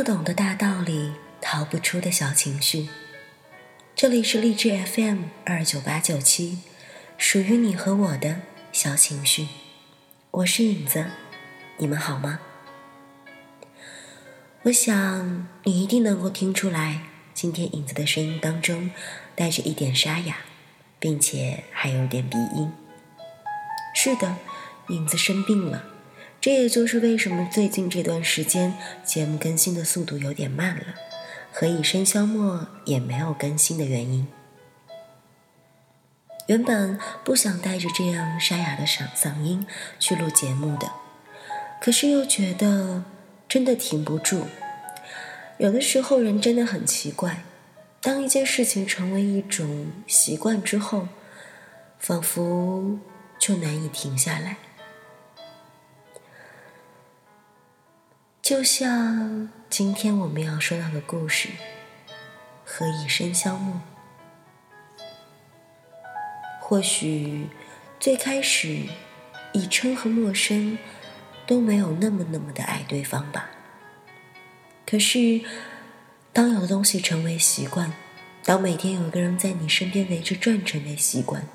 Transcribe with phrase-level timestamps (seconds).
[0.00, 1.12] 不懂的大道理，
[1.42, 2.88] 逃不出的小情绪。
[3.94, 6.60] 这里是励志 FM 二九八九七，
[7.18, 8.40] 属于你和我的
[8.72, 9.48] 小情绪。
[10.30, 11.04] 我是影子，
[11.76, 12.40] 你们好吗？
[14.62, 17.02] 我想你一定能够听出来，
[17.34, 18.90] 今天影子的声音当中
[19.34, 20.38] 带着一点沙哑，
[20.98, 22.72] 并且还有点鼻音。
[23.94, 24.36] 是的，
[24.88, 25.84] 影子生病了。
[26.40, 30.94] 这也就是为什么最近这段时间节目更新的速度有点慢了，
[31.52, 34.26] 和以笙消磨也没有更新的原因。
[36.46, 39.66] 原本不想带着这样沙哑的嗓嗓音
[39.98, 40.90] 去录节目的，
[41.78, 43.04] 可是又觉得
[43.46, 44.46] 真的停不住。
[45.58, 47.44] 有的时候人真的很奇怪，
[48.00, 51.08] 当一件事情成为一种习惯之后，
[51.98, 52.98] 仿佛
[53.38, 54.56] 就难以停下来。
[58.50, 61.50] 就像今天我们要说到的故事，
[62.64, 63.80] 何以笙箫默。
[66.58, 67.46] 或许
[68.00, 68.86] 最开始，
[69.52, 70.76] 以琛和陌生
[71.46, 73.50] 都没有那么那么的爱对方吧。
[74.84, 75.42] 可是，
[76.32, 77.92] 当有的东西成为习惯，
[78.42, 81.46] 当每天有一个人在你身边围着转成为习惯，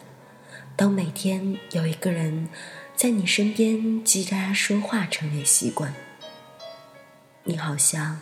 [0.78, 2.48] 当每天有一个人
[2.96, 5.94] 在你身边叽叽喳喳说话成为习惯。
[7.48, 8.22] 你好像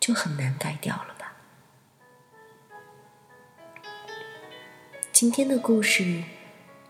[0.00, 1.36] 就很难改掉了吧？
[5.12, 6.24] 今天的故事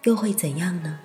[0.05, 1.01] 又会怎样呢？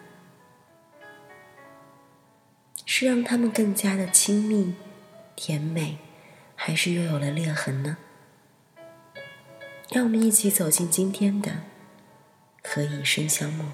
[2.86, 4.75] 是让他们更加的亲密、
[5.36, 5.97] 甜美，
[6.56, 7.97] 还是又有了裂痕呢？
[9.92, 11.52] 让我们一起走进今天的
[12.63, 13.66] 《何以笙箫默》。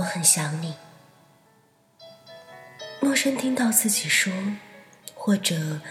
[0.00, 0.76] 我很想你。
[3.00, 4.32] 陌生听到自己说，
[5.14, 5.82] 或者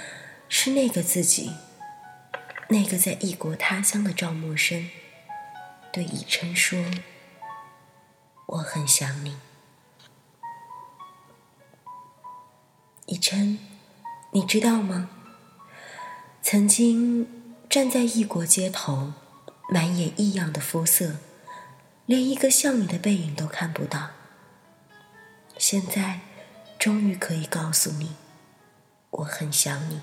[0.48, 1.54] 是那个自己，
[2.70, 4.88] 那个在异国他乡的赵默笙，
[5.92, 6.84] 对以琛说
[8.48, 9.38] ：“我很想你。”
[13.06, 13.60] 以琛，
[14.32, 15.12] 你知道吗？
[16.42, 19.14] 曾经站在异国街头，
[19.70, 21.18] 满眼异样的肤色。
[22.10, 24.10] 连一个像你的背影都看不到。
[25.60, 26.22] 现在，
[26.80, 28.16] 终于可以告诉你，
[29.12, 30.02] 我很想你。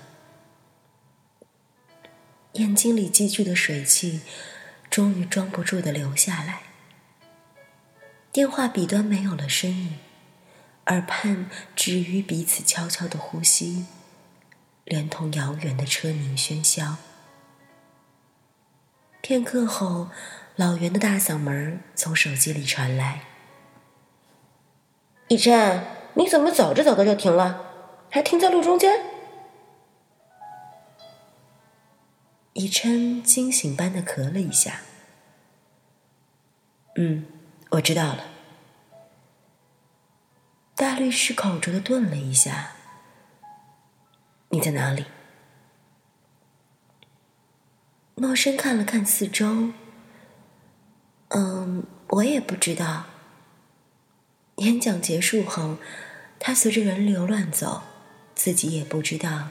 [2.53, 4.21] 眼睛里积聚的水汽，
[4.89, 6.61] 终于装不住的流下来。
[8.31, 9.99] 电话笔端没有了声音，
[10.85, 13.85] 耳畔止于彼此悄悄的呼吸，
[14.85, 16.95] 连同遥远的车鸣喧嚣。
[19.19, 20.09] 片刻后。
[20.57, 23.21] 老袁的大嗓门从手机里传来
[25.29, 25.83] ：“以琛，
[26.15, 27.63] 你怎么走着走着就停了？
[28.09, 29.05] 还停在路中间？”
[32.53, 34.81] 以琛惊醒般的咳了一下
[36.97, 37.27] ：“嗯，
[37.69, 38.25] 我知道了。”
[40.73, 42.71] 大律师口着的顿了一下
[44.49, 45.05] ：“你在哪里？”
[48.19, 49.69] 陌生看了看四周。
[51.29, 53.05] 嗯，我也不知道。
[54.57, 55.77] 演讲结束后，
[56.39, 57.83] 他随着人流乱走，
[58.33, 59.49] 自己也不知道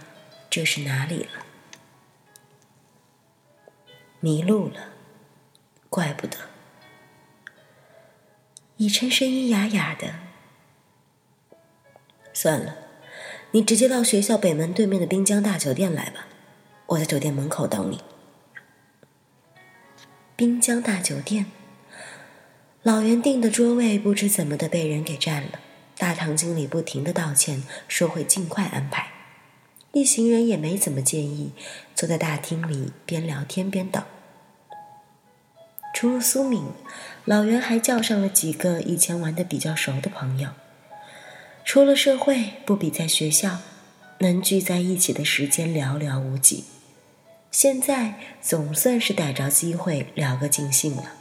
[0.48, 1.44] 这是哪里了。
[4.20, 4.88] 迷路了，
[5.88, 6.36] 怪不得。
[8.78, 10.14] 以琛声音哑哑的。
[12.32, 12.76] 算了，
[13.52, 16.26] 你直接到学校北门对面的滨江大酒店来吧，
[16.86, 18.02] 我在酒店门口等你。
[20.34, 21.46] 滨江大酒店。
[22.86, 25.58] 老袁订的桌位不知怎么的被人给占了，
[25.98, 29.08] 大堂经理不停的道歉，说会尽快安排。
[29.90, 31.50] 一行人也没怎么介意，
[31.96, 34.00] 坐在大厅里边聊天边等。
[35.92, 36.62] 除了苏敏，
[37.24, 40.50] 老袁还叫上了几个以前玩的比较熟的朋友。
[41.64, 43.58] 出了社会，不比在学校，
[44.18, 46.62] 能聚在一起的时间寥寥无几。
[47.50, 51.14] 现在总算是逮着机会聊个尽兴了。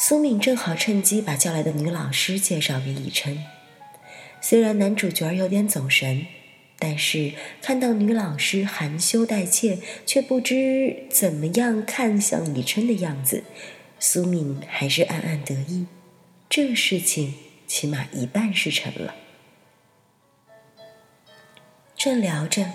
[0.00, 3.44] 苏敏正好趁机把叫来的女老师介绍给以琛。
[4.40, 6.24] 虽然男主角有点走神，
[6.78, 13.42] 但是看到女老师含羞带怯，却不知怎么样看向以琛的样子，
[13.98, 15.86] 苏敏还是暗暗得意，
[16.48, 17.34] 这事情
[17.66, 19.16] 起码一半是成了。
[21.96, 22.70] 正聊着，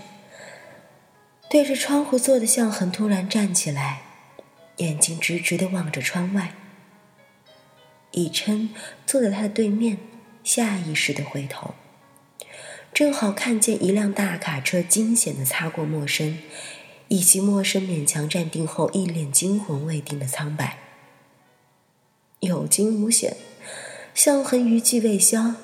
[1.50, 4.02] 对着窗户坐的向恒突然站起来，
[4.78, 6.52] 眼睛直直的望着窗外。
[8.13, 8.69] 以琛
[9.06, 9.98] 坐在他的对面，
[10.44, 11.75] 下意识的回头，
[12.94, 16.38] 正好看见一辆大卡车惊险的擦过陌生，
[17.10, 20.77] 以及陌生勉强站定后一脸惊魂未定的苍白。
[22.39, 23.36] 有惊无险，
[24.13, 25.56] 向恒余悸未消。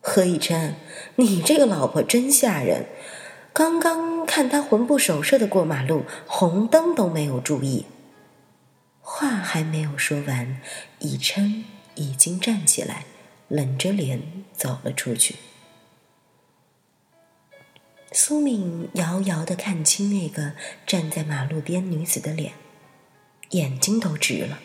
[0.00, 0.76] 何以琛，
[1.16, 2.86] 你这个老婆真吓人！
[3.52, 7.84] 刚刚看他魂不守舍的过马路，红灯都没有注意。
[9.12, 10.60] 话还没有说完，
[11.00, 11.64] 以琛
[11.96, 13.04] 已经站起来，
[13.48, 15.34] 冷着脸走了出去。
[18.12, 20.52] 苏敏遥遥的看清那个
[20.86, 22.52] 站在马路边女子的脸，
[23.50, 24.60] 眼睛都直了。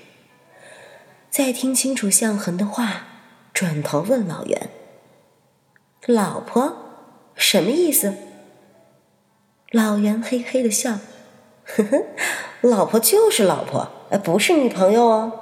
[1.32, 3.08] 再听清楚向恒的话，
[3.52, 4.70] 转头问老袁。
[6.06, 8.16] 老婆，什么意思？
[9.72, 11.00] 老袁嘿嘿的笑，
[11.66, 12.04] 呵呵，
[12.70, 13.90] 老婆就是老婆，
[14.24, 15.42] 不是女朋友哦。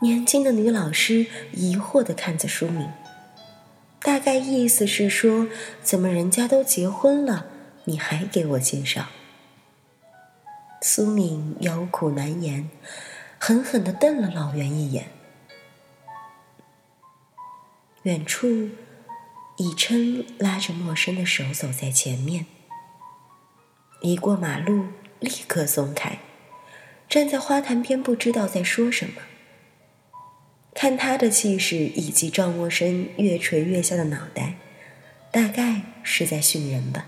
[0.00, 2.88] 年轻的女老师疑惑的看着书敏，
[4.00, 5.46] 大概意思是说，
[5.82, 7.46] 怎么人家都结婚了，
[7.84, 9.06] 你还给我介绍？
[10.80, 12.68] 苏敏有苦难言，
[13.38, 15.08] 狠狠的瞪了老袁一眼。
[18.02, 18.68] 远处，
[19.56, 22.46] 以琛拉着陌生的手走在前面。
[24.04, 26.18] 一过马路，立刻松开，
[27.08, 29.22] 站在花坛边，不知道在说什么。
[30.74, 34.56] 看他的气势以及赵默笙越垂越下的脑袋，
[35.32, 37.06] 大概是在训人吧。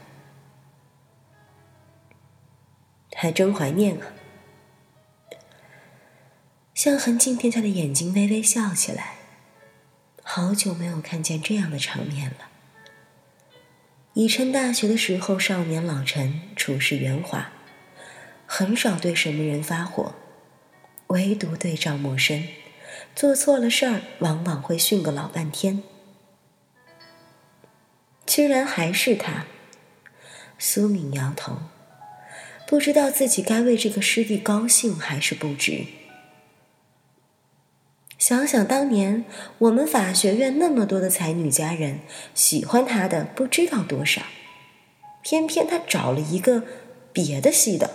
[3.14, 4.14] 还真怀念啊！
[6.72, 9.16] 向恒静片下的眼睛微微笑起来。
[10.22, 12.55] 好久没有看见这样的场面了。
[14.18, 17.52] 以琛大学的时候，少年老成，处事圆滑，
[18.46, 20.14] 很少对什么人发火，
[21.08, 22.44] 唯独对赵默笙，
[23.14, 25.82] 做错了事儿，往往会训个老半天。
[28.24, 29.44] 居然还是他，
[30.58, 31.58] 苏敏摇头，
[32.66, 35.84] 不知道自己该为这个师弟高兴还是不值。
[38.26, 39.24] 想想当年，
[39.56, 42.00] 我们法学院那么多的才女佳人，
[42.34, 44.22] 喜欢他的不知道多少，
[45.22, 46.64] 偏偏他找了一个
[47.12, 47.92] 别的系的。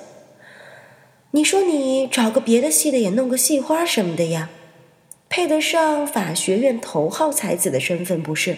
[1.31, 4.49] 你说你找个别的系的，也弄个系花什么的呀，
[5.27, 8.55] 配得上法学院头号才子的身份不是？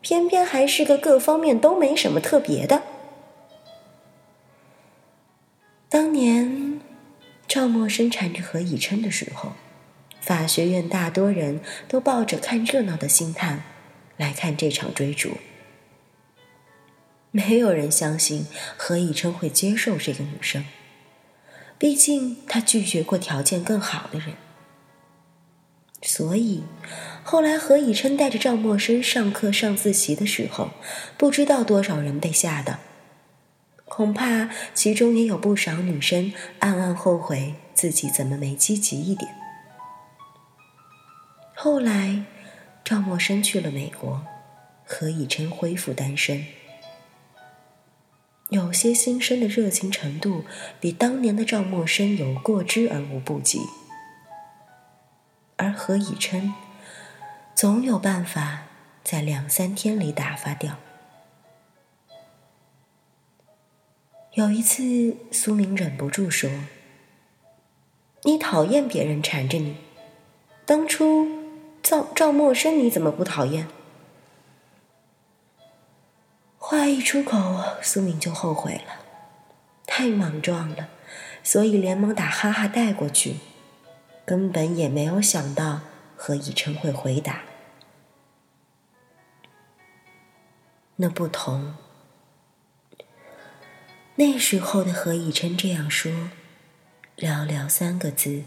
[0.00, 2.84] 偏偏还是个各方面都没什么特别的。
[5.88, 6.80] 当年
[7.48, 9.54] 赵默笙缠着何以琛的时候。
[10.24, 13.60] 法学院大多人都抱着看热闹的心态
[14.16, 15.32] 来看这场追逐，
[17.30, 18.46] 没有人相信
[18.78, 20.64] 何以琛会接受这个女生，
[21.76, 24.34] 毕竟他拒绝过条件更好的人。
[26.00, 26.62] 所以，
[27.22, 30.70] 后来何以琛带着赵默笙上课上自习的时候，
[31.18, 32.78] 不知道多少人被吓的，
[33.84, 39.43] 恐怕其中也有不少女生暗暗后悔自己怎么没积极一点。
[41.56, 42.24] 后来，
[42.84, 44.26] 赵默笙去了美国，
[44.84, 46.44] 何以琛恢复单身。
[48.50, 50.44] 有些新生的热情程度，
[50.80, 53.60] 比当年的赵默笙有过之而无不及。
[55.56, 56.52] 而何以琛，
[57.54, 58.64] 总有办法
[59.04, 60.76] 在两三天里打发掉。
[64.32, 66.50] 有一次，苏明忍不住说
[68.24, 69.76] ：“你讨厌别人缠着你，
[70.66, 71.43] 当初。”
[71.84, 73.68] 赵赵默笙，你怎么不讨厌？
[76.56, 79.04] 话一出口，苏敏就后悔了，
[79.84, 80.88] 太莽撞了，
[81.42, 83.36] 所以连忙打哈哈带过去，
[84.24, 85.82] 根本也没有想到
[86.16, 87.42] 何以琛会回答。
[90.96, 91.74] 那不同，
[94.14, 96.10] 那时候的何以琛这样说，
[97.18, 98.44] 寥寥三个字，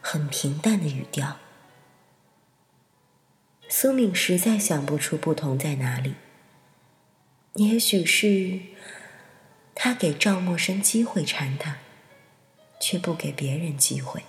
[0.00, 1.36] 很平淡的语调。
[3.72, 6.14] 苏敏实在想不出不同在哪里。
[7.54, 8.58] 也许是
[9.76, 11.78] 他给赵默笙机会缠他，
[12.80, 14.24] 却不给别人机会。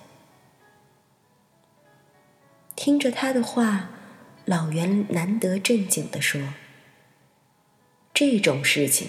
[2.76, 3.90] 听着他的话，
[4.44, 6.54] 老袁难得正经的说
[8.14, 9.08] ：“这种事情，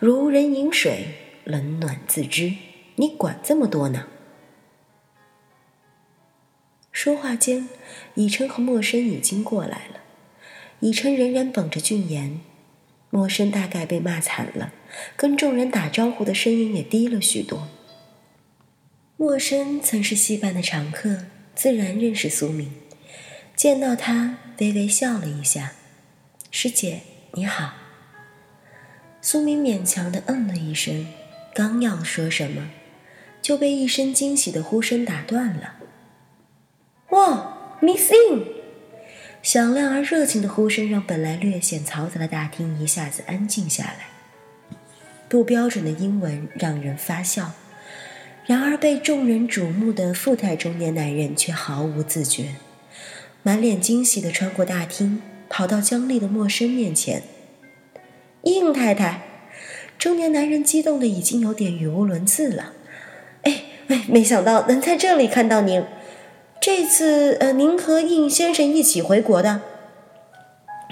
[0.00, 2.52] 如人饮水，冷暖自知。
[2.96, 4.08] 你管这么多呢？
[6.92, 7.68] 说话间，
[8.14, 10.00] 以琛和陌生已经过来了。
[10.80, 12.40] 以琛仍然绷着俊颜，
[13.08, 14.72] 陌生大概被骂惨了，
[15.16, 17.68] 跟众人打招呼的声音也低了许多。
[19.16, 22.72] 陌生曾是戏班的常客，自然认识苏明，
[23.56, 25.72] 见到他微微笑了一下
[26.50, 27.00] ：“师姐
[27.32, 27.74] 你好。”
[29.22, 31.06] 苏明勉强的嗯了一声，
[31.54, 32.70] 刚要说什么，
[33.40, 35.76] 就被一声惊喜的呼声打断了。
[37.12, 38.42] “哇，missing
[39.42, 44.08] 响亮而热情的呼声让本来略显嘈杂的大厅一下子安静下来。
[45.28, 47.52] 不标准的英文让人发笑，
[48.46, 52.54] 然而被众人瞩目的富态中年男人却毫无自觉，
[53.42, 57.22] 满脸惊喜的穿过大厅，跑到姜丽的陌生面前。
[58.42, 59.22] 应太太，
[59.98, 62.72] 中年男人激动的已经有点语无伦次了。
[63.42, 65.84] 哎哎，没想到能在这里看到您。
[66.62, 69.62] 这次呃，您和应先生一起回国的？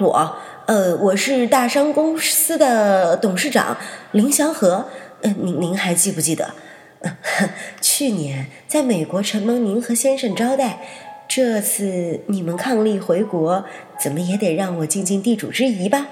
[0.00, 0.36] 我
[0.66, 3.76] 呃，我是大商公司的董事长
[4.10, 4.88] 林祥和。
[5.22, 6.54] 呃，您您还记不记得？
[7.80, 10.80] 去年在美国承蒙您和先生招待，
[11.28, 13.64] 这次你们伉俪回国，
[13.96, 16.08] 怎么也得让我尽尽地主之谊吧。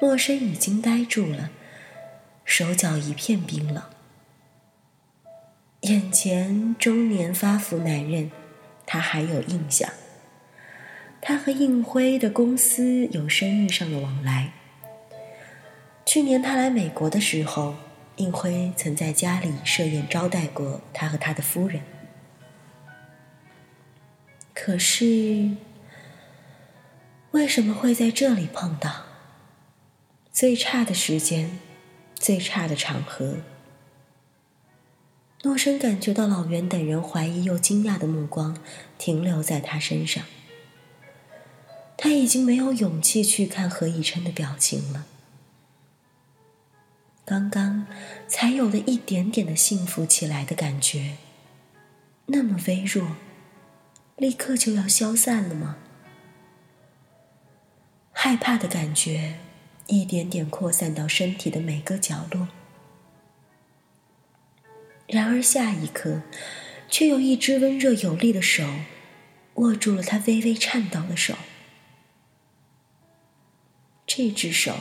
[0.00, 1.50] 陌生已经呆住了，
[2.44, 3.82] 手脚一片冰冷。
[5.82, 8.32] 眼前中年发福男人，
[8.84, 9.88] 他还有印象。
[11.20, 14.52] 他和应辉的公司有生意上的往来。
[16.04, 17.76] 去年他来美国的时候，
[18.16, 21.80] 应辉曾在家里设宴招待过他和他的夫人。
[24.52, 25.52] 可是，
[27.30, 29.04] 为什么会在这里碰到？
[30.32, 31.58] 最差的时间，
[32.16, 33.36] 最差的场合。
[35.42, 38.58] 诺生感觉到老袁等人怀疑又惊讶的目光
[38.98, 40.24] 停留在他身上，
[41.96, 45.06] 他已经没有勇气去看何以琛的表情了。
[47.24, 47.86] 刚刚
[48.26, 51.18] 才有了一点点的幸福起来的感觉，
[52.26, 53.16] 那么微弱，
[54.16, 55.76] 立刻就要消散了吗？
[58.12, 59.36] 害怕的感觉。
[59.90, 62.48] 一点点扩散到身体的每个角落，
[65.08, 66.22] 然而下一刻，
[66.88, 68.64] 却有一只温热有力的手
[69.54, 71.34] 握住了他微微颤抖的手。
[74.06, 74.76] 这只手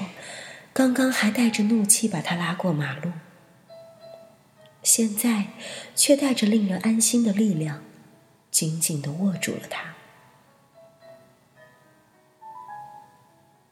[0.74, 3.13] 刚刚还带着怒气把他拉过马路，
[4.84, 5.48] 现在
[5.96, 7.84] 却带着令人安心的力量，
[8.51, 9.96] 紧紧的握住了他。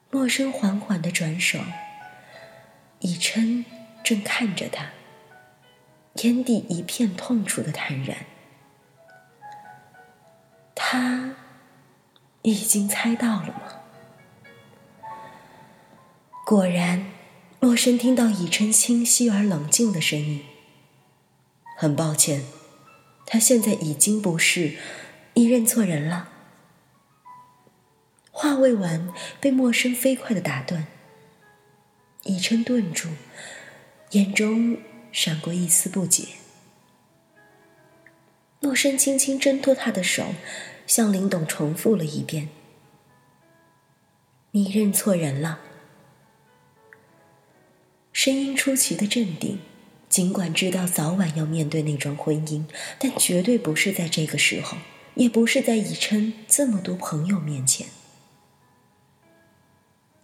[0.09, 1.59] 陌生缓缓的转手，
[2.99, 3.65] 以琛
[4.03, 4.91] 正看着他，
[6.15, 8.25] 天地一片痛楚的坦然。
[10.73, 11.35] 他
[12.41, 13.81] 已经猜到了吗？
[16.45, 17.11] 果然，
[17.59, 20.45] 陌生听到以琛清晰而冷静的声音。
[21.77, 22.45] 很抱歉，
[23.25, 24.77] 他现在已经不是，
[25.33, 26.29] 你认错人了。
[28.31, 30.87] 话未完，被陌生飞快的打断。
[32.23, 33.09] 以琛顿住，
[34.11, 34.77] 眼中
[35.17, 36.25] 闪过一丝不解。
[38.59, 40.33] 洛生轻轻挣脱他的手，
[40.85, 42.49] 向林董重复了一遍
[44.51, 45.61] ：“你认错人了。”
[48.11, 49.61] 声音出奇的镇定，
[50.09, 52.65] 尽管知道早晚要面对那桩婚姻，
[52.99, 54.77] 但绝对不是在这个时候，
[55.13, 57.87] 也不是在以琛这么多朋友面前。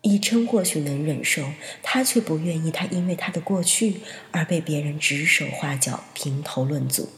[0.01, 1.51] 以琛或许能忍受，
[1.83, 2.71] 他却不愿意。
[2.71, 7.09] 他因为他的过去而被别人指手画脚、评头论足。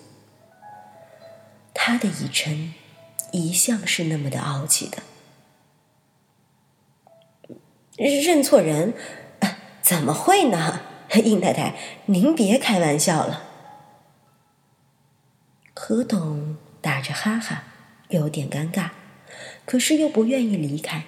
[1.73, 2.73] 他的以琛
[3.31, 5.03] 一向是那么的傲气的。
[7.97, 8.93] 认错人？
[9.81, 10.81] 怎么会呢？
[11.23, 11.75] 应太太，
[12.07, 13.43] 您别开玩笑了。
[15.75, 17.65] 何董打着哈哈，
[18.09, 18.89] 有点尴尬，
[19.65, 21.03] 可是又不愿意离开。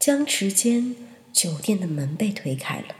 [0.00, 0.96] 僵持间，
[1.30, 2.96] 酒店的门被推开了。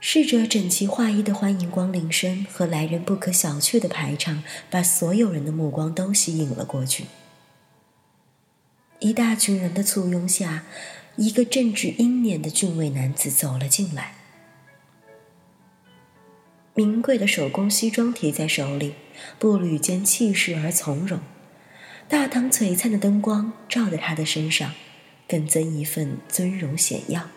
[0.00, 7.04] 侍者整齐划一的欢迎光临声和来人不可小觑的排场，把所有人的目光都吸引了过去。
[8.98, 10.64] 一大群人的簇拥下，
[11.14, 14.14] 一个正值英年的俊伟男子走了进来。
[16.74, 18.94] 名贵的手工西装提在手里，
[19.38, 21.20] 步履间气势而从容。
[22.08, 24.74] 大堂璀璨的灯光照在他的身上。
[25.28, 27.28] 更增一份尊荣显耀。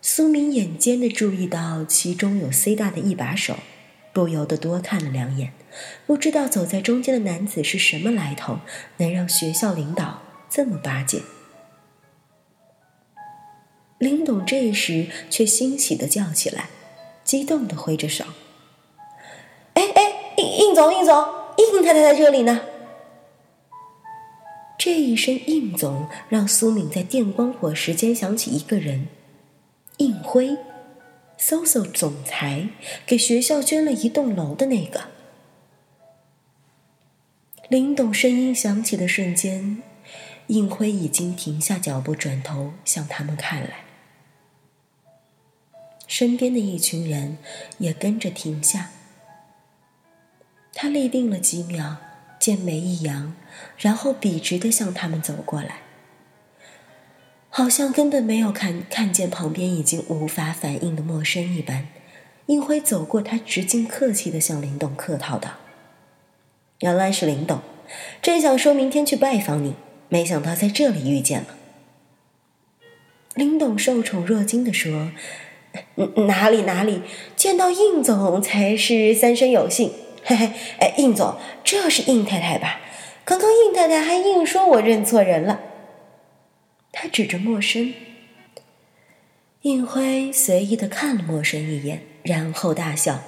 [0.00, 3.58] 苏明眼尖的注意到其中有 C 大的一把手，
[4.12, 5.52] 不由得多看了两眼。
[6.06, 8.58] 不知道走在中间的男子是什么来头，
[8.98, 11.22] 能让学校领导这么巴结？
[13.98, 16.68] 林董这时却欣喜的叫起来，
[17.22, 18.24] 激动的挥着手
[19.74, 21.24] ：“哎哎，应应总，应总，
[21.56, 22.60] 应太太在这里呢！”
[24.84, 29.06] 这一声“应总”让苏敏在电光火石间想起一个人。
[29.98, 30.56] 应辉
[31.38, 32.66] ，SOSO 总裁
[33.06, 35.02] 给学校捐了一栋楼的那个。
[37.68, 39.80] 林董声音响起的瞬间，
[40.48, 43.84] 应辉已经停下脚步，转头向他们看来。
[46.08, 47.38] 身边的一群人
[47.78, 48.90] 也跟着停下。
[50.74, 51.98] 他立定了几秒，
[52.40, 53.36] 剑眉一扬，
[53.76, 55.82] 然后笔直的向他们走过来。
[57.54, 61.88] 好像根本没有看看见旁边已经无法反应的陌生一般，
[62.46, 65.50] 应辉走过他，直径客气的向林董客套道
[66.80, 67.60] ：“原来是林董，
[68.22, 69.74] 正想说明天去拜访你，
[70.08, 71.48] 没想到在这里遇见了。”
[73.36, 75.12] 林董受宠若惊的说
[76.26, 77.02] ：“哪里哪里，
[77.36, 79.92] 见到应总才是三生有幸。
[80.24, 82.80] 嘿嘿，哎，应总，这是应太太吧？
[83.24, 85.60] 刚刚应太太还硬说我认错人了。”
[86.92, 87.94] 他指着莫深，
[89.62, 93.20] 应辉随意的看了莫深一眼，然后大笑：“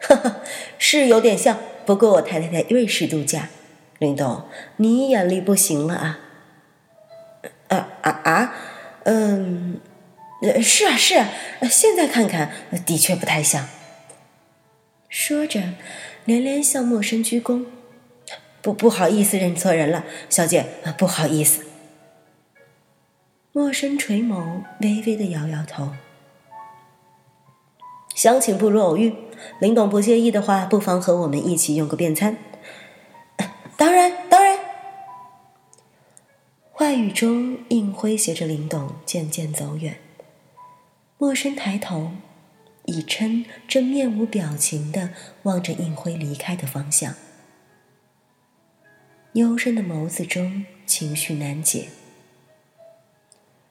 [0.00, 0.40] 哈哈，
[0.78, 3.48] 是有点像，不过我太太在瑞士度假。
[3.98, 4.44] 林董，
[4.76, 6.18] 你眼力不行了啊
[7.68, 8.54] ？”“啊啊啊，
[9.04, 9.80] 嗯，
[10.62, 11.30] 是啊是啊，
[11.70, 12.52] 现在看看，
[12.84, 13.66] 的确不太像。”
[15.08, 15.62] 说着，
[16.26, 17.64] 连连向陌生鞠躬
[18.66, 21.64] ：“不不好意思，认错人了，小姐，啊不好意思。”
[23.54, 25.92] 陌生垂眸，微微的摇摇头。
[28.16, 29.14] 相请不如偶遇，
[29.60, 32.36] 林董不介意的话，不妨和我们一起用个便餐。
[33.78, 34.58] 当然，当然。
[36.72, 39.98] 话语中，应辉携着林董渐渐走远。
[41.18, 42.10] 陌生抬头，
[42.86, 45.10] 以琛正面无表情的
[45.44, 47.14] 望着应辉离开的方向，
[49.36, 51.88] 幽深的眸子中情绪难解。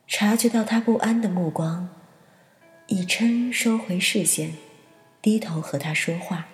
[0.05, 1.89] 察觉到他不安的目光，
[2.85, 4.53] 以琛收回视线，
[5.23, 6.45] 低头和他说话，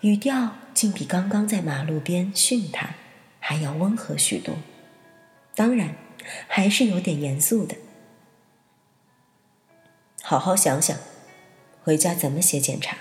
[0.00, 2.96] 语调竟比刚刚在马路边训他
[3.38, 4.56] 还要温和许多。
[5.54, 5.94] 当然，
[6.48, 7.76] 还是有点严肃的。
[10.22, 10.98] 好好想想，
[11.84, 12.96] 回家怎么写检查。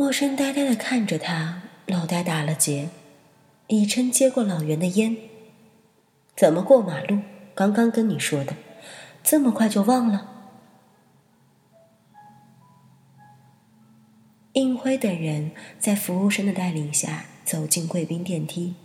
[0.00, 2.88] 陌生呆呆的看着他，脑袋打了结。
[3.66, 5.14] 以琛接过老袁的烟，
[6.34, 7.18] 怎么过马路？
[7.54, 8.56] 刚刚跟你说的，
[9.22, 10.26] 这么快就忘了？
[14.54, 18.76] 应辉等人在服务生的带领下走进贵宾电梯，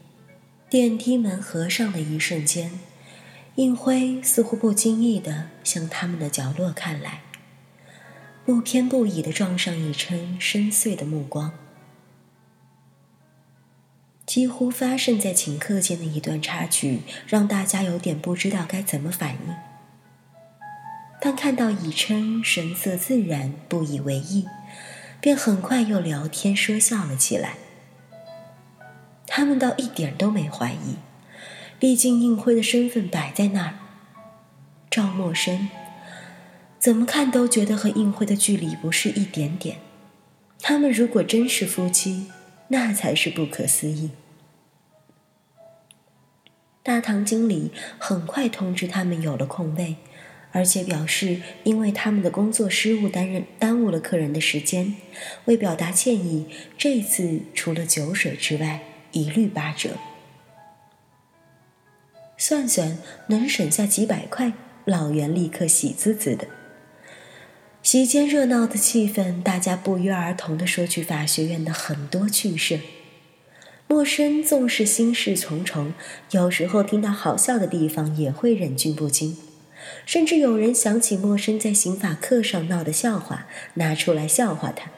[0.69, 2.78] 电梯门合上的一瞬间，
[3.56, 7.21] 应辉似乎不经意的向他们的角落看来，
[8.45, 11.51] 不偏不倚的撞上以琛深邃的目光。
[14.23, 19.55] 几乎发生在顷刻间的一段插曲，让大家有点不知道该怎么反应。
[21.19, 24.45] 但看到以琛神色自然，不以为意，
[25.19, 27.55] 便很快又聊天说笑了起来。
[29.25, 30.97] 他们倒一点都没怀疑，
[31.79, 33.73] 毕竟应辉的身份摆在那儿。
[34.91, 35.67] 赵默笙
[36.86, 39.78] 怎么看都觉得和应辉的距离不是一点点。
[40.60, 42.28] 他们如果真是夫妻，
[42.67, 44.12] 那才是不可思议。
[46.84, 49.95] 大堂经理很快通知他们有了空位，
[50.52, 54.95] 而且表示因为他们的工作失误担任耽误了客人的时间，
[55.45, 56.45] 为表达歉意，
[56.78, 59.98] 这次除了酒水之外一律八折。
[62.38, 64.54] 算算能省下几百块，
[64.86, 66.48] 老袁立刻喜滋滋的。
[67.86, 72.80] 席间热闹的气氛，大家不约而同的说去法学院的很多趣事。
[73.88, 75.93] 陌生纵是心事重重，
[76.32, 79.38] 有时候听到好笑的地方也会忍俊不禁，
[80.04, 83.45] 甚至有人想起陌生在刑法课上闹的笑话，
[83.76, 84.89] 拿出来笑话他。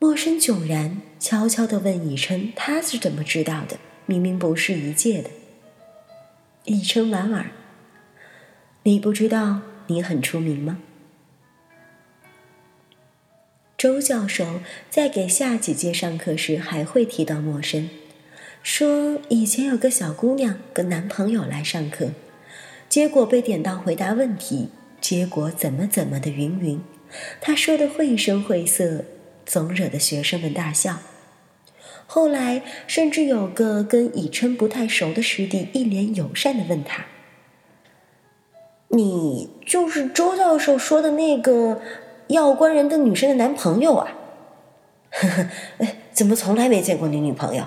[0.00, 3.78] 陌生迥然，悄悄地问以琛：“他是怎么知道的？
[4.06, 5.30] 明明不是一届的。”
[6.66, 7.52] 以琛莞尔
[8.82, 9.60] ：“你不知道？”
[9.92, 10.78] 你很出名吗？
[13.76, 17.90] 周教授在给下几届上课时还会提到陌生，
[18.62, 22.12] 说以前有个小姑娘跟男朋友来上课，
[22.88, 24.68] 结果被点到回答问题，
[25.00, 26.80] 结果怎么怎么的云云。
[27.40, 29.04] 她说的绘声绘色，
[29.44, 31.00] 总惹得学生们大笑。
[32.06, 37.06] 后来甚至有个跟以琛不太熟的师弟，一脸友善的问他
[38.94, 41.80] ：“你就是周教授说的那个
[42.28, 44.12] 要官人的女生的男朋友啊
[45.10, 45.28] ？”“呵
[45.80, 47.64] 呵，怎么从来没见过你女朋友？”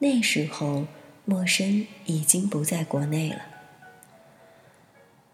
[0.00, 0.86] 那时候，
[1.24, 3.42] 莫生已经不在国内了。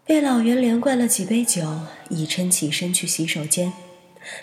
[0.05, 1.61] 被老袁连灌了几杯酒，
[2.09, 3.71] 以琛起身去洗手间，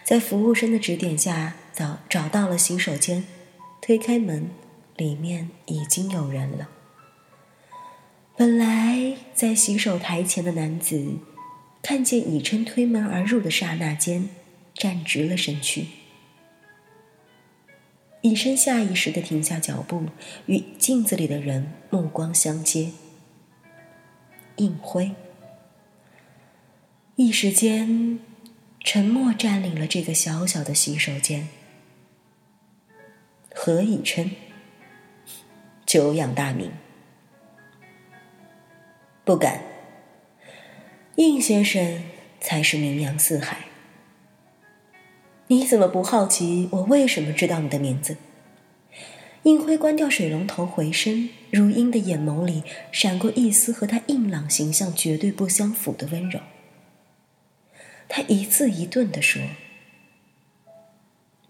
[0.03, 3.25] 在服务生的指点下找找到了洗手间，
[3.81, 4.51] 推开门，
[4.97, 6.69] 里面已经有人了。
[8.35, 11.19] 本来在洗手台前的男子，
[11.83, 14.31] 看见以琛推门而入的刹那间，
[14.75, 15.87] 站直了身躯。
[18.23, 20.07] 以琛下意识的停下脚步，
[20.47, 22.93] 与镜子里的人目光相接。
[24.57, 25.13] 应辉，
[27.17, 28.21] 一时间，
[28.81, 31.49] 沉默占领了这个小小的洗手间。
[33.55, 34.31] 何以琛，
[35.85, 36.71] 久仰大名，
[39.25, 39.63] 不敢。
[41.17, 42.03] 应先生
[42.41, 43.67] 才是名扬四海。
[45.49, 48.17] 你怎么不好奇我为什么知道你的名字？
[49.43, 56.41] 应辉关掉水龙头，回身，如鹰的眼眸里闪过一丝和他硬朗形象绝对不相符的温柔。
[58.09, 59.43] 他一字一顿地说：“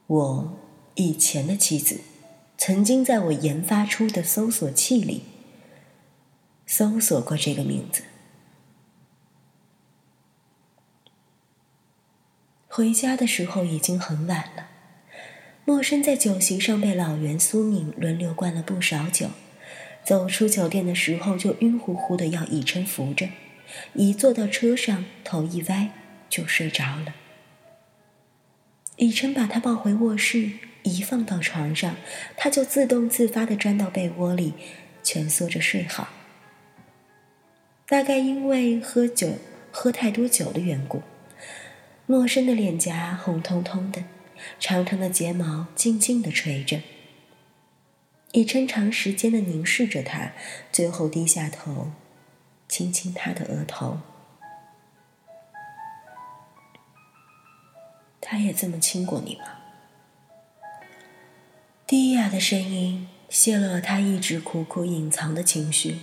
[0.08, 0.58] 我
[0.94, 2.00] 以前的妻子，
[2.56, 5.22] 曾经在我研发出的搜索器里
[6.74, 8.04] 搜索过这个名字。”
[12.66, 14.68] 回家的时候已经很晚了，
[15.66, 19.28] 陌生在酒席上被老袁、苏敏轮流灌了不少酒，
[20.02, 23.28] 走出酒店的时候就晕乎乎的，要以琛扶着，
[23.92, 25.90] 一坐到车上，头一歪
[26.30, 27.14] 就睡着了。
[28.96, 30.52] 以琛把他抱回卧室，
[30.84, 31.96] 一放到床上，
[32.38, 34.54] 他就自动自发的钻到被窝里，
[35.02, 36.08] 蜷缩着睡好。
[37.92, 39.34] 大概因为喝酒
[39.70, 41.02] 喝太多酒的缘故。
[42.06, 44.04] 陌生的脸颊红彤彤的，
[44.58, 46.80] 长长的睫毛静静的垂着。
[48.32, 50.32] 以琛长时间的凝视着他，
[50.72, 51.90] 最后低下头，
[52.66, 53.98] 亲亲他的额头。
[58.22, 59.44] 他也这么亲过你吗？
[61.86, 65.98] 低哑的声音泄露了他一直苦苦隐藏的情绪，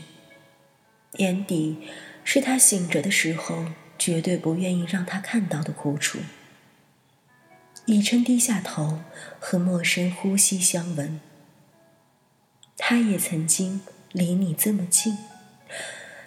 [1.13, 1.88] 眼底
[2.24, 3.65] 是他醒着的时候。
[4.02, 6.19] 绝对不愿意让他看到的苦楚。
[7.86, 9.02] 以琛低下头，
[9.41, 11.19] 和陌生呼吸相闻。
[12.78, 13.82] 他也曾经
[14.13, 15.17] 离你这么近，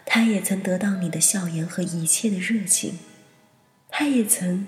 [0.05, 2.99] 他也曾得到你的笑颜和一切的热情，
[3.89, 4.67] 他也曾……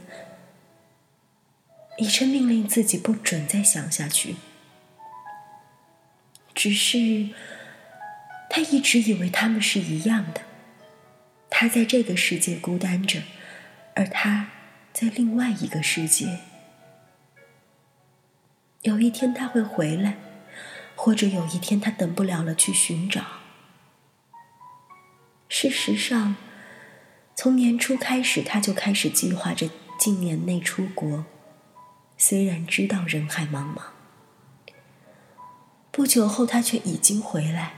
[1.98, 4.36] 以琛命令自己不准再想下去，
[6.54, 7.28] 只是
[8.54, 10.42] 他一直以为他们是一样的。
[11.50, 13.20] 他在这个世界孤单着，
[13.96, 14.50] 而他
[14.92, 16.38] 在另外一个世界。
[18.82, 20.18] 有一天他会回来，
[20.94, 23.24] 或者有一天他等不了了去寻找。
[25.48, 26.36] 事实上，
[27.34, 31.24] 从年初开始他就开始计划着近年内出国，
[32.16, 33.82] 虽然知道人海茫茫。
[35.90, 37.74] 不久后他却已经回来，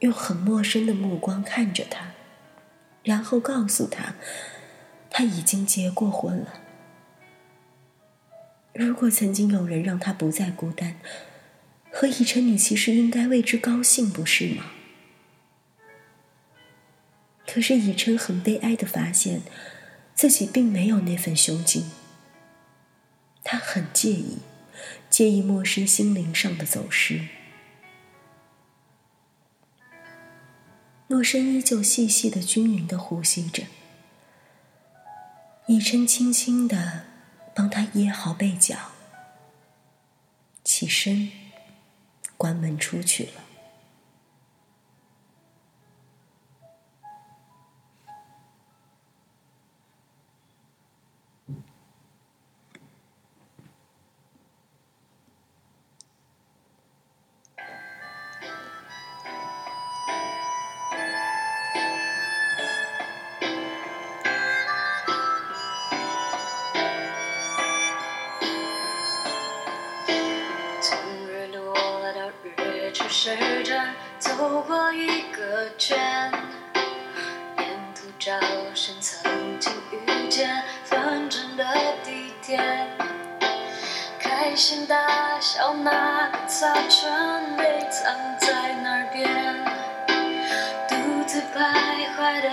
[0.00, 2.12] 用很陌生的目光看着他。
[3.02, 4.16] 然后告诉他，
[5.10, 6.60] 他已经结过婚了。
[8.72, 10.96] 如果曾经有人让他不再孤单，
[11.92, 14.72] 何以琛，你其实应该为之高兴，不是吗？
[17.46, 19.42] 可是以琛很悲哀的发现，
[20.14, 21.88] 自己并没有那份胸襟。
[23.44, 24.38] 他很介意，
[25.08, 27.28] 介意陌生心灵上的走失。
[31.08, 33.62] 洛深依旧细细的、均匀的呼吸着，
[35.68, 37.04] 以琛轻轻的
[37.54, 38.76] 帮他掖好被角，
[40.64, 41.30] 起身，
[42.36, 43.44] 关门出去了。
[91.56, 91.58] 徘
[92.14, 92.50] 徊的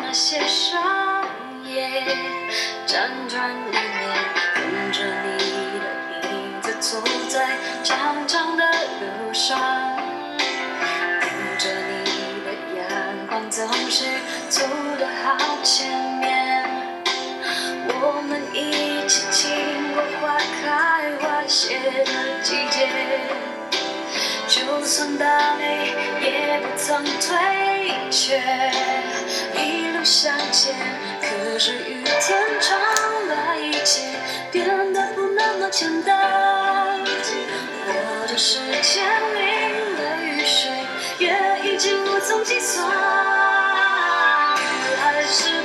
[0.00, 1.26] 那些伤，
[1.64, 1.88] 也
[2.86, 3.82] 辗转一年，
[4.54, 5.84] 跟着你的
[6.30, 8.64] 影子走在长长的
[9.00, 9.58] 路上，
[10.38, 14.04] 迎着你的阳光，总是
[14.48, 14.64] 走
[15.00, 15.90] 得好前
[16.20, 16.64] 面。
[17.88, 19.50] 我们一起经
[19.94, 22.88] 过花开花谢的季节，
[24.46, 28.40] 就算打累也不曾退一切
[29.54, 30.74] 一路向前，
[31.20, 32.78] 可是雨天常
[33.28, 34.08] 来，一切
[34.50, 37.00] 变得不那么简单。
[37.86, 39.02] 我的世界
[39.34, 40.72] 淋了雨水，
[41.18, 42.88] 也已经无从计算。
[45.02, 45.63] 还是。